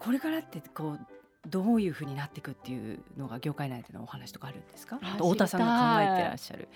[0.00, 1.00] これからってこう
[1.48, 4.98] どういうふうになっていくっていうのが業界内でのお話とかあるんですか？
[5.00, 6.68] あ太田さんが考えてらっしゃる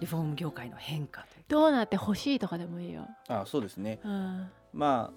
[0.00, 1.44] リフォーム業界の変化という。
[1.46, 3.06] どうなってほしいとかでもいいよ。
[3.28, 4.00] あそうですね。
[4.04, 4.50] うん。
[4.72, 5.12] ま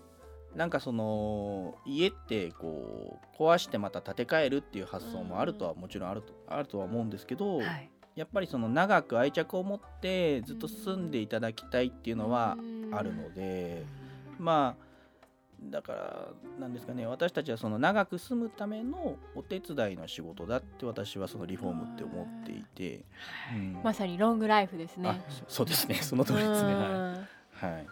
[0.53, 12.57] あなんかその家ってこう壊してまた建て替えるっていう発想もあるとはもちろんあるとあるとは思うんですけど、はいやっぱりその長く愛着を持ってずっと住んでいただきたいっていうのは
[12.91, 13.85] あるので、
[14.39, 14.87] まあ
[15.71, 16.27] だから
[16.59, 23.05] なんですかね私たちはその長く住むためのお手伝いの仕事だって私はそのリフォームって思っていて、
[23.55, 23.79] うん。
[23.83, 25.09] まさにロングライフですね。
[25.09, 25.95] あそそうですね。
[25.95, 26.73] その通りですね。
[26.73, 27.25] は
[27.61, 27.87] い、はい、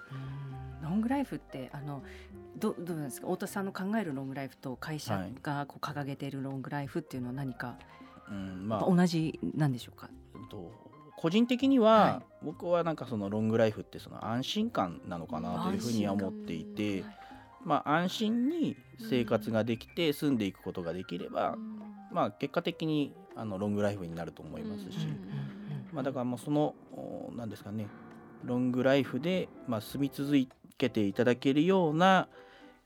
[0.81, 2.03] うんロングライフってあの
[2.57, 3.27] どどうなんですか？
[3.27, 7.77] 太田さんの考えるロングライフと会社がこう掲げているロングライフっていうのは何か、
[8.29, 8.89] うんまあ。
[8.89, 10.09] 同じなんでしょうか？
[11.17, 17.03] 個人的には、は僕はなんかそのロングライフってその安心感なのかなというふうには思っていて、
[17.63, 18.77] まあ、安心に
[19.09, 21.55] 生活ができて住んでいくことができれば、
[22.11, 27.87] まあ、結果的にあのロングライフになると思いますし、うんまあ、だからもうそのおなんですかね
[28.43, 30.31] ロングライフで、まあ、住み続
[30.77, 32.27] けていただけるような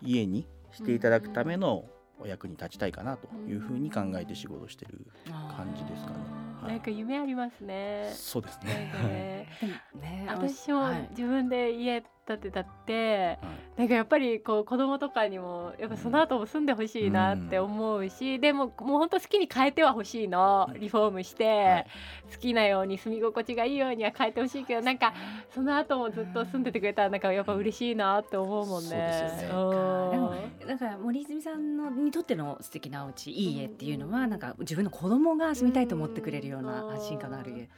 [0.01, 1.85] 家にしていただくための
[2.19, 6.17] お役に立ちたいかなというふうに考えて仕事してる感じですかね。
[6.61, 8.11] はいなんか夢ありますね。
[8.13, 8.91] そうですね。
[8.93, 9.47] かね
[9.95, 13.79] ね私もはい自分で家建てたって、はい。
[13.79, 20.69] なんかやっぱりこう子供とかにもやっぱその後も住んでほしいなって思うし、でももう本当好きに変えてはほしいの。
[20.79, 21.87] リフォームして、はい。
[22.31, 25.13] 好きなように住み心地がいいようには変えてほしいけどなんか
[25.49, 28.89] その後もずっと住んでてくれたらなんかやっぱ嬉しいなって思うもんね。
[28.89, 28.99] そうで
[29.47, 29.53] ね。
[29.53, 30.11] うん。
[30.11, 30.35] でも
[30.67, 36.91] だから森泉さんのにとっての素敵なお家いい家っていうのはなんか自分の子供が住みたいと思ってくれるようなうん。
[36.91, 37.57] 安心感のある家。
[37.57, 37.69] なる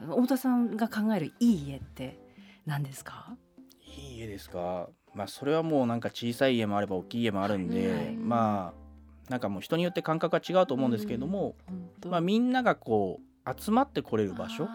[0.00, 0.22] ほど。
[0.22, 2.18] 太田さんが考えるいい家って
[2.66, 3.36] 何ですか？
[4.22, 4.88] 家ですか？
[5.14, 8.16] まあそれはもうなんか小さい家もあれば大きい家もあるんで、はい。
[8.16, 12.08] まあなんかもう人によって感覚が違うと思うんですけれども、本当。
[12.08, 14.68] まあみんながこう集まってこれる場所っ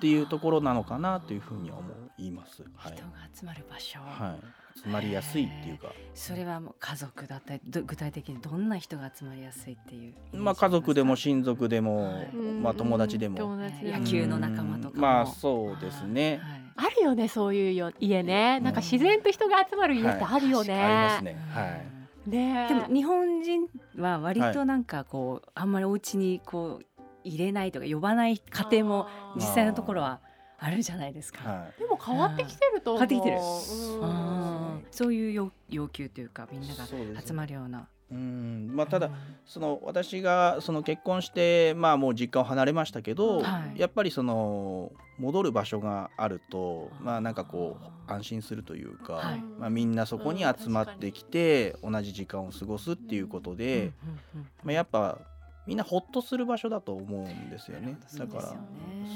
[0.00, 2.62] ていうところなのかなというふうには思います。
[2.74, 2.92] はい。
[2.92, 3.02] 人。
[3.02, 4.80] が集まる場所、はい。
[4.82, 12.32] 集まりやすいっていうか、それはもう家族だったりど具体的にどんな人が集まりやすいっていうまあ家族でもし親族でも、はい。
[12.34, 13.84] まあ友達でも、友達。
[13.84, 15.02] 野球の仲間とかも。
[15.02, 16.40] まあそうですね。
[16.80, 20.74] あるよねそういうよ家ね、うんなんか自然と人が集まる家ってあるよね。
[20.74, 21.36] はいありますね。
[21.52, 22.30] はい。
[22.30, 23.66] ねでも日本人
[23.96, 26.86] は割となんかこう、あんまりお家にこう
[27.24, 30.20] 入れないとか呼ばない家庭も実際のところは
[30.58, 31.48] あるじゃないですか。
[31.48, 31.80] はい。
[31.80, 33.06] でも変わってきてると思う。
[33.06, 36.86] 変わってきてるうそういう要要求というかみんなが
[37.26, 37.88] 集まるような。
[38.10, 39.10] うんまあただ
[39.46, 43.80] その私がその結婚してまあもう実家を離れましたけど、はい。
[43.80, 47.76] やっぱりその戻る場所があるとまあなんかこ
[48.08, 49.42] う安心するというか、はい。
[49.58, 53.90] まあ、みんなそこに集まってきて同じ時間を過ごすっていうことで、うんうん
[54.36, 55.18] うんまあ、やっぱ
[55.66, 57.96] みんなほっとする場所だと思うんですよね。
[58.16, 58.54] だから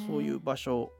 [0.06, 0.92] そういう場所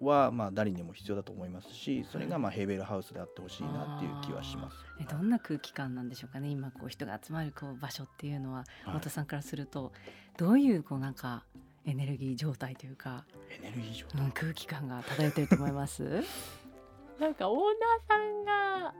[0.00, 4.76] はまあ誰にも必要だと思いますしそれがまあヘーベルハウスであってほしいなっていう気はします。
[5.00, 6.48] えどんな空気感なんでしょうかね。
[6.48, 8.94] 今こう人が集まるこう場所っていうのははい。
[8.94, 9.92] 太田さんからすると
[10.36, 11.44] どういうこうなんか
[11.86, 16.02] エネルギー状態というか、エネルギー状うん、空気感が漂ってると思います？
[17.20, 18.94] なんかオーナーさんが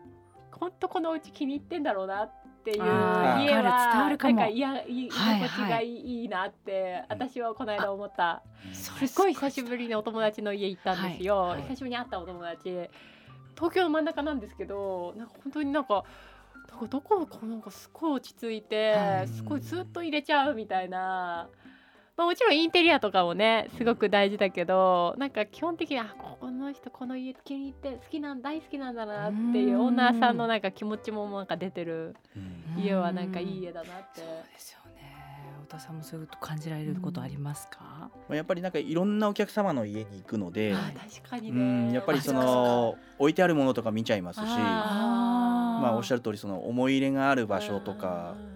[0.53, 2.33] 本当このうち気に入ってんだろうなっ
[2.67, 8.43] ていう家はなんかいやい居はい心地がいい,、なって私はこの間思った。
[8.73, 12.91] そすっごい久しぶりにお友達の家行ったんですよ、久しぶりに会ったお友達。
[13.55, 16.05] 東京の真ん中なんですけどなんか本当になんか
[16.69, 19.29] なんかどここうなんかすごい落ち着いて、はい。
[19.29, 21.49] すごいずっと入れちゃうみたいな。
[22.17, 29.81] まあ、もちろんインテリアとかもねすごく大事だけどなんか基本的にあこの人この家気に入って好きなん大好きなんだなっていううん。
[29.87, 32.83] オーナーさんのなんか気持ちもなんか出てるうん。
[32.83, 34.21] 家はなんかいい家だなって。
[34.21, 35.15] そうですよね。
[35.65, 37.79] 太田さんもそういうこと感じられることありますか？
[37.81, 48.56] まあやっぱりなんかいろんなお客様の家に行くので、あ確かにうねんやっぱりその置いてあるものとか見ちゃいますし、まあおっしゃる通りその思い入れがある場所とか聞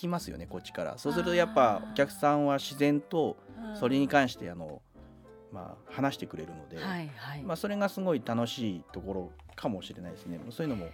[0.00, 0.98] きますよねこっちから。
[0.98, 3.36] そうするとやっぱお客さんは自然と
[3.74, 4.82] それに関してあの
[5.52, 7.42] まあ話してくれるので、はいはい。
[7.42, 10.40] まあそれがすごい楽しいところかもしれないですね。
[10.50, 10.88] そういうのも。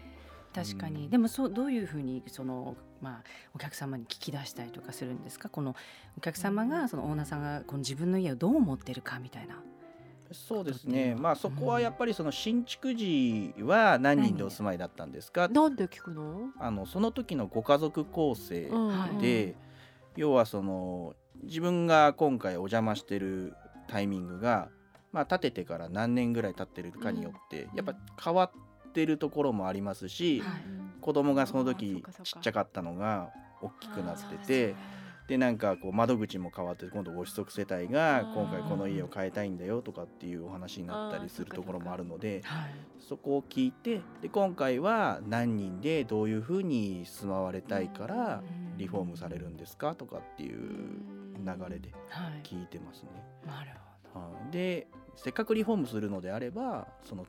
[0.55, 1.11] 確かに、うん。
[1.11, 3.23] でもそうどういうふうにそのまあ
[3.55, 5.51] お客様に聞き出したりとかするんですか？
[5.51, 5.77] この
[6.17, 9.63] お客様がそのオーナーさんがこの自分の家をどう思ってるかみたいな
[10.33, 11.15] そうですね。
[11.19, 15.49] まあそこはやっぱりその新築時は何人でお住まいだったんですか？
[15.49, 16.51] なんで聞くの？
[16.59, 19.23] あのその時のご家族構成はい。
[19.23, 19.57] で、
[20.17, 23.55] 要はその自分が今回お邪魔してる
[23.89, 24.69] タイミングが、
[25.13, 30.63] まあ、建ててから何年ぐらい経ってるかによって、やっぱ変わってるところもありますし、はい。
[31.01, 33.31] 子供がその時ちっちゃかったのが
[33.63, 34.75] 大きくなってて
[35.29, 48.43] でなんかこう窓口も変わって今度ご子息世帯が今回この家を変えたいんだよとかっていうお話になったりするところもあるのではいそこを聞いてで今回は何人でどういうふうに住まわれたいから
[48.77, 50.59] リフォームされるんですかとかっていう
[51.39, 52.41] 流れではい。
[52.43, 53.11] 聞いてますね。
[53.47, 53.71] なる
[54.13, 54.53] ほはい。
[54.53, 57.27] でせっかくリフォームするのであればその、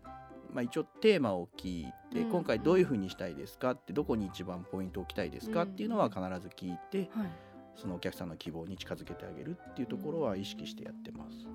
[0.52, 7.30] まあ、一応テーマを聞いて、うん今回どういうふうにしたいですかってどこに一番ポイントを置きたいですかっていうのは必ず聞いてどはい
[7.78, 11.48] そのお客さんの希望に近づけてあげるっていうところは意識してやってます。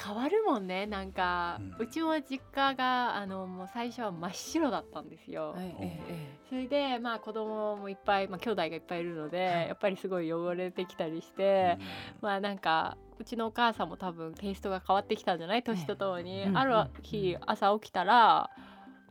[0.00, 0.86] 変わるもんね。
[0.86, 5.56] なんか、ううんちも実家があのもう最初は真っ白だったんですよ。
[5.58, 9.68] えええそれでまあ子供もいっぱい、まあ、兄弟がいっぱいいるので、はい。
[9.68, 11.78] やっぱりすごい汚れてきたりして、
[12.20, 15.64] まあなんかうちのお母さんも多分テイストが変わってきたんじゃない？
[15.64, 16.56] 年とともに、うん。
[16.56, 18.50] ある日朝起きたら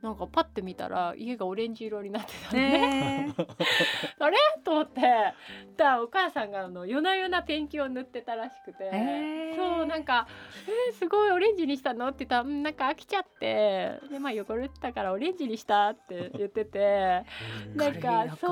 [0.02, 3.34] なんかパッて見たら家がオレンジ色になってたのね。
[3.38, 3.44] え。
[4.22, 5.02] えと思って。
[5.76, 10.28] だお母さんがあの夜な夜なペンキを塗ってたらしくて、へーそうなんか
[10.90, 17.24] 「えー、すごいオレンジにしたの?」って言ったらうん「なんか飽きちゃってでまあ汚れてたからオレンジにした」って言ってて。
[17.76, 18.52] なんかそう、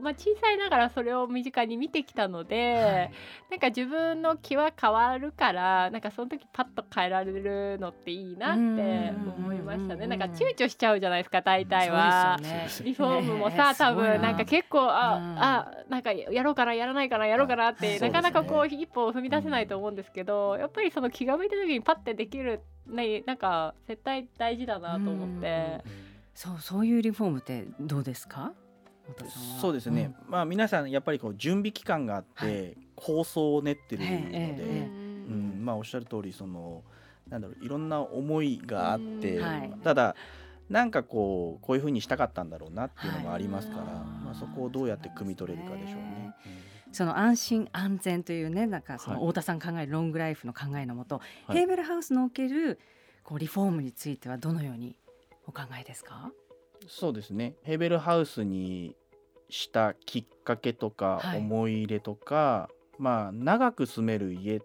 [0.00, 3.12] まあ、小さいながらそれを身近に見てきたので、はい。
[3.50, 10.04] なんか自分の気は変わるからなんかその時パッと変えられるのっていいなって思いましたね。
[10.04, 12.38] うんなんか躊躇しちゃうじゃないですか大体は。
[12.40, 12.68] ね。
[12.82, 14.32] リフォームもさ、ね多分な。
[14.32, 15.38] んか結構あ、うん。
[15.38, 25.80] あなんかやろうかなやらないかなやろうかなって、はいなかなかこそうう一歩を踏み出せないと思うんですけど、やっぱりその気が向いた時にパッてできるねなんか絶対大事だなと思って。
[26.34, 28.52] そうそういうリフォームってどうですか？
[29.60, 34.56] そうですね、まあ皆さんやっぱりこう準備期間があって、は構想を練ってるので、
[35.28, 36.82] うん、まあおっしゃる通りその
[37.28, 39.44] なんだろういろんな思いがあって、うん。
[39.44, 39.72] はい。
[39.84, 40.16] ただ
[40.68, 44.24] なんかこうこういうふうにしたかったんだろうなっていうのもありますから、はい。
[44.24, 46.34] まあ、そこをどうやって汲み取れるかでしょうね。
[46.92, 49.26] その安心安全というねなんかそのはい。
[49.26, 51.58] 太田さん考えるロングライフの考えのもと、はい。
[51.58, 52.78] ヘーベルハウスのおける
[53.22, 54.96] こうリフォームについてはどのように
[55.46, 56.30] お考えですか？
[56.88, 57.54] そうですね。
[57.62, 58.96] ヘーベルハウスに
[59.48, 61.38] したきっかけとかはい。
[61.38, 64.60] 思い入れとか、まあ長く住める家っ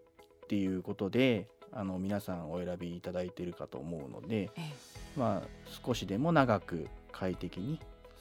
[0.47, 4.71] ていうことであの皆さんお選びいただいているかと思うので、え
[5.17, 5.47] まあ、
[5.85, 7.79] 少しでも長く快適に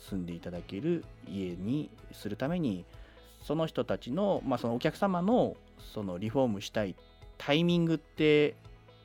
[0.09, 2.85] 住んでいただける家にするために
[3.43, 5.57] その人たちの,、まあそのお客様の
[5.95, 6.95] そのリフォームしたい
[7.39, 8.55] タイミングって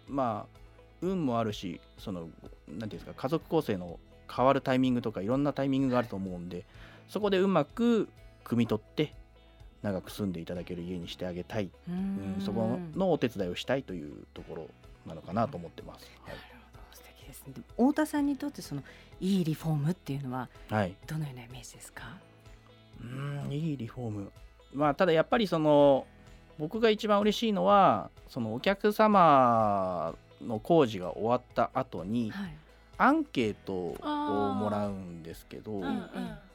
[0.07, 0.59] まあ
[1.01, 2.33] 運もあるしそのなんて
[2.73, 3.99] いうんですか家族構成の
[4.33, 6.65] 変わるタイミングとかいろんなタイミングがあると思うんで
[7.07, 8.09] そこでうまく
[8.43, 9.13] 汲み取って
[9.81, 14.67] 長く住んでいただける家にしてあげたい、うん、そこのお手伝いをしたいというところ
[15.05, 16.09] なのかなと思ってます。
[16.25, 16.54] なるほど素敵
[17.43, 17.63] ですね。
[17.77, 18.83] 太田さんにとってその
[19.19, 22.03] いいリフォームっていうのははい、はいどのようなイメージですか？
[23.01, 24.31] うんいいリフォーム。
[24.73, 26.05] まあただやっぱりその
[26.57, 32.55] 僕が一番嬉しいのはそのお客様の工事が終わった後にはい。
[32.97, 36.01] アンケートをもらうんですけど、うんうん。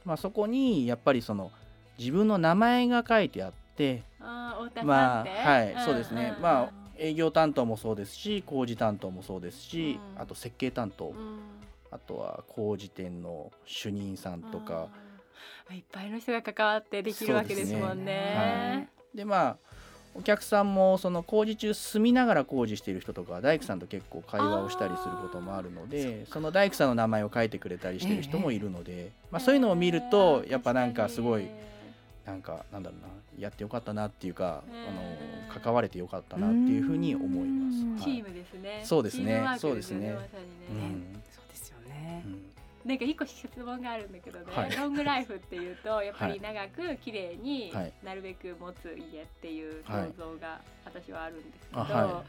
[0.06, 1.50] まあ、そこにやっぱりその
[1.98, 6.34] 自分の名前が書いてあってあまあはいそうですね。
[6.40, 10.22] まああ営業担当もそうですし工事担当もそうですし、うん。
[10.22, 11.14] あと設計担当、うん。
[11.90, 14.88] あとは工事店の主任さんとか、
[15.70, 18.88] いっぱいの人が関わってできるわけですもんね。
[19.14, 19.56] でまあ
[20.12, 31.48] お客さんもその工事中住みながら工事している人とかは大工さんと結構会話をしたりすることもあるのでその大工さんの名前を書いてくれたりしてる人もいるので、まあ、そういうのを見るとやっぱなんかすごい
[32.30, 38.04] なんかなんだろうなやってよかったなっていうかあの関われてよかったなっていうふうに思います。
[38.04, 38.14] はい。
[38.16, 38.82] チームですね。
[38.84, 39.44] そうですね。
[39.58, 40.10] そうですね。
[40.10, 40.18] ね。
[40.70, 41.22] うん。
[41.32, 42.22] そうですよね。
[42.24, 42.88] うん。
[42.88, 44.76] なんか一個質問があるんだけどね、はい。
[44.76, 47.92] ロングライフっていうと やっぱり長く綺麗にはい。
[48.04, 52.24] なるべく持つ家っていう想像が私はあるんですけど、あは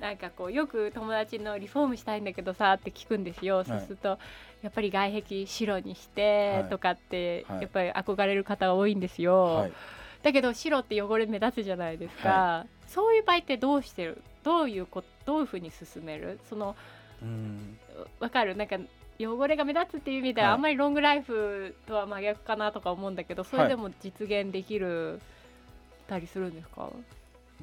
[0.00, 4.18] なんかこうよく友達のリフォームしたいんだけどさって聞くんですよ、そうすると
[4.62, 6.64] やっぱり外壁白にしてはい。
[6.70, 7.60] とかってはい。
[7.62, 9.72] やっぱり憧れる方が多いんですよ、はい。
[10.22, 14.22] だけど白って汚れ目立つじゃないですか、そういう場合ってどうしてる？
[14.42, 16.40] どういうこどういうふうに進める？
[16.48, 16.74] その
[17.22, 17.78] うん。
[18.18, 18.56] わかる？
[18.56, 18.78] なんか
[19.20, 20.56] 汚れが目立つっていう意味では、はい。
[20.56, 25.20] あんまりロングライフとは真逆かなとか思うんだけどそれでも実現できる
[26.08, 26.88] たりするんですか、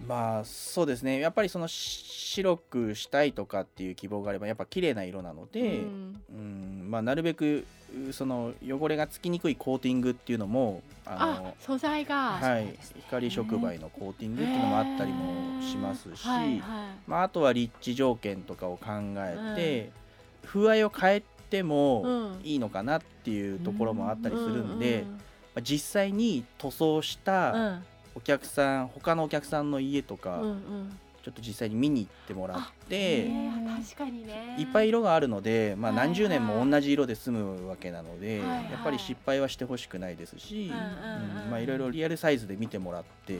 [0.07, 1.19] まあそうですね。
[1.19, 6.21] やっぱりそのし白くしたいとかっていう希望があればやっぱ綺麗な色なので、うん。
[6.29, 6.87] うん。
[6.89, 7.65] まあ、なるべく
[8.09, 12.77] うその汚れがつきにくいコーティングっていうのもああ素材が、はい。
[13.07, 16.59] 光触媒のコーティングっていうのもあったりもしますし、はいはい。
[17.07, 19.91] まあ、あとは立地条件とかを考えて、
[20.47, 22.41] 風合いを変えてもうん。
[22.43, 25.11] いいのかなっていうところもあったりするんで、うん。
[25.11, 25.17] ま
[25.57, 27.83] あ実際に塗装したうん
[28.19, 30.99] お客さん、他のお客さんの家とか、うんうん。
[31.23, 33.29] ちょっと実際に見に行ってもらっえて。
[33.29, 34.57] ー確かにね。
[34.59, 38.71] いっぱい色があるので、まあ、何十年も同じ色で済むわけなので、はいはい。
[38.71, 41.43] やっぱり失敗はしてほしくないですし、うんうんうん。
[41.43, 43.39] うんまあ、いろいろリアルサイズで見てもらって、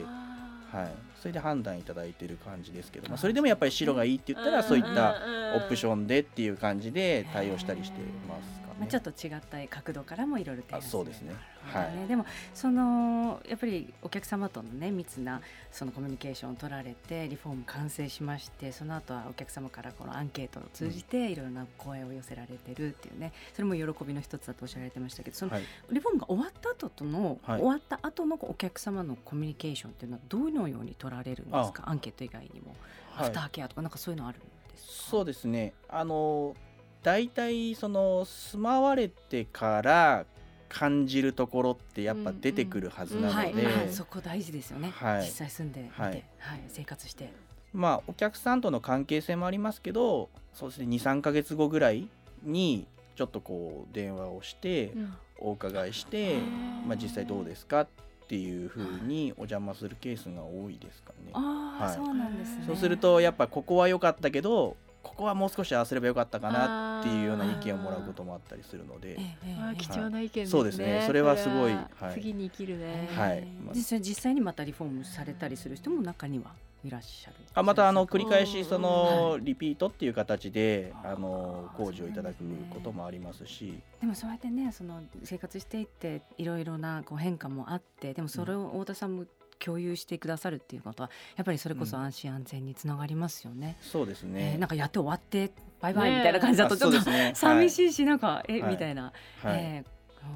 [0.72, 0.88] はい、
[1.20, 5.16] それで判断いただいてる感じですけど、まあ、それでもやっぱり白がいいって言ったらそういった
[5.56, 8.59] オプションでっていう感じで対応したりしてます。
[8.80, 11.34] まあ、ちょっと違った角度からもいろいろ提案あそうですね。
[11.74, 27.60] なるほどねでもそのやっぱりお客様とのね密なそのコミュニケーションを取られてリフォーム完成しましてその後はお客様からこのアンケートを通じていろいろな声を寄せられてるっていうねそれも喜びの一つだとおっしゃられてましたけどそのはい、リフォームが終わった後との、はい。
[27.60, 31.82] 終わった後のお客様のコミュニケーションっていうのはどのように取られるんですか？
[31.86, 32.74] アンケート以外にも、
[33.16, 33.28] アはい。
[33.28, 35.10] フターケアとかなんかそういうのあるんですか？
[35.10, 35.74] そうですね。
[35.88, 36.54] あの
[37.02, 40.26] 大体その住まわれてから
[40.68, 45.22] 感じるところってやっぱ出てくるはずなのはい、で、あそこ大事ですよね、はい。
[45.22, 46.18] 実際住んでみて、ははい。
[46.18, 46.22] い
[46.68, 47.32] 生活して。
[47.72, 52.08] まあお客さんとの関係性もありますけどそうですね23か月後ぐらい
[52.42, 55.14] にちょっとこう電話をしてうん。
[55.42, 56.38] お伺いして、
[56.86, 57.88] まあ、実際どうですかっ
[58.28, 61.30] ていうふうにお邪魔するケースが多いですかね。
[61.32, 61.94] ああ、はい。
[61.94, 62.64] そうなんですね。
[62.66, 69.12] そうするとやっぱここは良かったけどここはもう少し合わせればよかったかなっていうような意見をもらうこともあったりするので。
[69.12, 69.50] ええええ。
[69.50, 70.46] ええあー貴重な意見ですね。
[70.50, 71.04] そうですね。
[71.06, 72.14] それはすごいははい。
[72.14, 73.08] 次に生きるね。
[73.16, 73.42] はい。
[73.64, 76.52] まあ実際実際にまたリフォームされたりする人も中には
[76.84, 82.36] いらっしゃるあまたあの繰り返うんしそはのリピートっていう形であの工事をいただく
[82.72, 83.78] こともありますし。
[84.00, 89.24] でもそうやってねその生活していっていろいろなこう変化もあってでもそれを太田さんも
[89.64, 93.76] 共有してくださるっていうことはやっぱりそれこそ安心安全につながりますよね。
[93.80, 97.32] そうですえねーなんかやって終わってバイバイみたいな感じだとあちょっとね。
[97.34, 98.72] 寂しいしなんかえはい。
[98.72, 99.58] みたいな、はい。
[99.58, 99.90] えー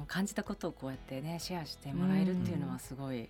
[0.07, 3.29] 感じたことをこうやってねシェアしてもらえるっていうのはすごい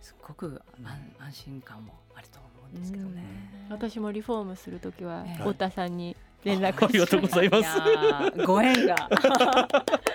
[0.00, 3.22] すごく安安心感もあると思うんですけどね。
[3.70, 5.34] 私もリフォームするときはええ。
[5.36, 8.46] 太田さんに連絡ありがとうございます。
[8.46, 8.94] ご縁が。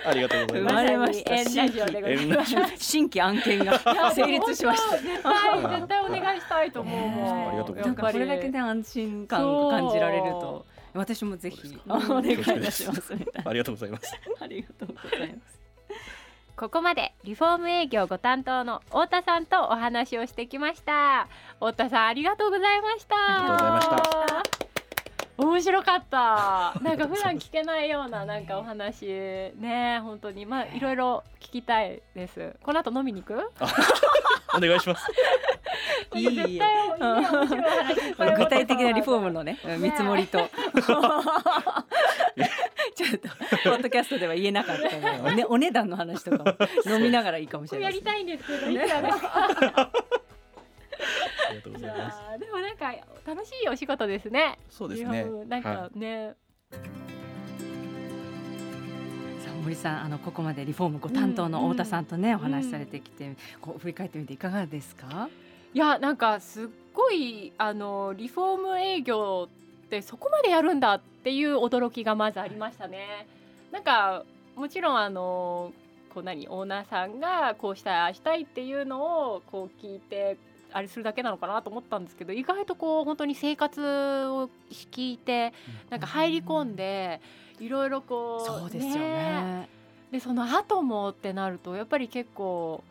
[0.06, 0.74] ありがとうござい生ます。
[0.74, 2.54] まれましたまさにエンラジオでございます。
[2.78, 3.78] 新規案件が
[4.12, 4.98] 成立しました。
[4.98, 7.48] 絶対絶対お願いしたいと思う。
[7.48, 7.86] ありがとうございます。
[7.86, 13.14] なんかこれだけね安心感を感じられると私もぜひお願いいたします。
[13.44, 14.14] ありがとうございます。
[14.40, 15.58] ありがとうございます。
[16.58, 21.28] ここまでリフォーム営業ご担当の太田さんとお話をしてきました
[21.60, 23.88] 太田さんありがとうございましたありがとうござ
[24.34, 24.67] いました
[25.38, 26.74] 面白かった。
[26.82, 29.06] なんか普段聞けないようななんかお話。
[29.06, 30.44] ね本当に。
[30.44, 32.56] まあいろいろ聞きたいです。
[32.62, 33.38] この後飲みに行く？
[34.56, 35.06] お願いします。
[36.14, 36.58] いいえ絶
[38.36, 40.38] 具体的なリフォームのね見積もりと。
[40.38, 40.48] ちょ
[43.06, 44.90] っとポッドキャストでは言えなかったの。
[44.90, 46.56] でお,、ね、お値段の話とかも。
[46.86, 48.10] 飲みながらいいかもしれないですね。
[48.10, 48.74] やりたいんですけどい
[50.98, 51.06] くらです
[51.46, 52.18] かりがとうございます。
[52.38, 52.94] でもなんか
[53.26, 54.58] 楽しいお仕事ですね。
[54.70, 55.24] そうですね。
[55.46, 56.34] なんはかね、
[56.70, 56.76] さ
[59.50, 65.28] あ森さんあのここまでリフォームご担当の太田さんとね、んお話しされてきて、こう振り返ってみていかがですか？
[65.74, 69.48] いやなんかすっごいあのリフォーム営業
[69.86, 73.26] ってそこまでやるんだっていう驚きがまずありましたね。
[73.70, 74.24] なんか
[74.56, 75.72] もちろんあの
[76.12, 80.38] こう何オーナーさんがこうしたいああしたいっていうのをこう聞いて
[80.72, 83.80] あれするだけなのかなと思ったんですけど意外とこう本当に生活
[84.26, 85.52] を聞いて
[85.90, 87.20] なんか入り込んで
[87.58, 89.68] いろいろこうそうですよね。
[90.10, 92.82] でその後もってなるとやっぱり結構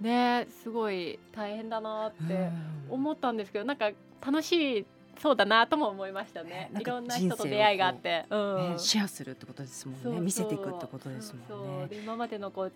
[0.00, 2.50] ねすごい大変だなって
[2.90, 3.90] 思ったんですけどなんか
[4.24, 4.86] 楽しい
[5.20, 6.70] そうだなとも思いましたね。
[6.78, 8.72] いろんな人と出会いがあって、うん。
[8.72, 10.20] ね、シェアするってことですもんね。
[10.20, 11.86] 見せていくってことですもんね。
[11.88, 12.72] で今までのこう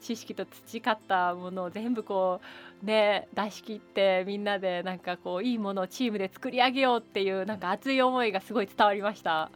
[0.00, 2.40] 知識と培ったものを全部こ
[2.82, 9.50] うね出し切ってみんなでなんかこういいものをチームで作り上げようっていうなんか熱い思いがすごい伝わりました。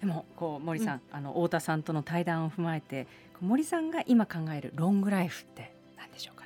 [0.00, 3.06] でもこう森さん、あの太田さんとの対談を踏まえて
[3.40, 6.44] 森さんが今考えるロングライフって何でしょうか？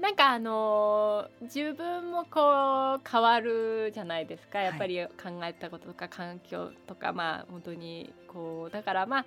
[0.00, 4.60] なんかあのー自分もこう変わるじゃないですか。
[4.60, 7.12] やっぱり考えたこととか環境とか。
[7.12, 9.26] まあ本当にこうだからまあ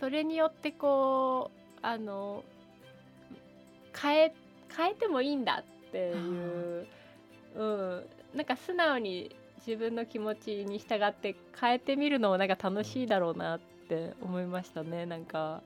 [0.00, 2.42] それによってこうあの
[4.00, 4.34] 変え
[4.74, 6.86] 変えてもいいんだっていう、
[7.56, 8.04] うん、
[8.34, 9.34] なんか素直に
[9.66, 15.04] 自分の気持ちに従って変えてみるのもなんか楽しいだろうなって思いましたね。
[15.04, 15.62] なんか。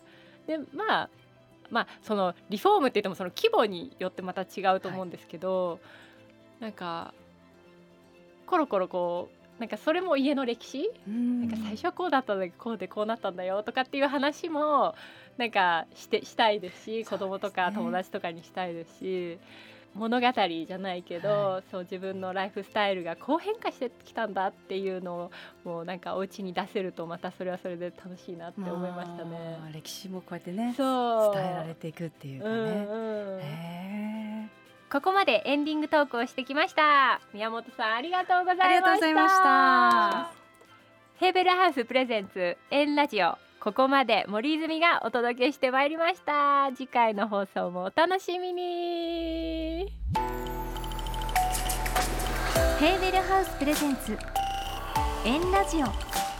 [0.47, 1.11] でまあ
[1.73, 5.81] まあそのリフォームって言ってもその規模によってまた違うと思うんですけど、
[6.61, 7.13] なんか
[8.47, 14.95] コロコロこうなんかそれも家の歴史、ななんか最初はこうだったんだけどこうでこうなったんだよとかっていう話も
[15.39, 19.39] なんかしてしたいですし子供とか友達とかにしたいですし
[19.95, 25.31] 物語じゃないけど、はそう自分のライフスタイルがこう変化してきたんだっていうのを
[25.65, 29.59] もうなんかお家に出せるとまたそれはそれで楽しいなって思いましたね。
[29.61, 32.55] まあ歴史もこうやってね伝えられていくっていうかね。
[32.55, 34.49] うんうんへ
[34.91, 37.21] ここまでエンディングトークをしてきました。
[37.33, 38.67] 宮本さんありがとうございました。
[38.67, 40.43] ありがとうございました。
[41.17, 46.73] ヘーベルハウスプレゼンツエンラジオここまで森泉がお届けしてまいりました。
[46.75, 49.89] 次回の放送もお楽しみに。
[52.81, 54.19] ヘーベルハウスプレゼンツ
[55.25, 56.32] エンラジオ。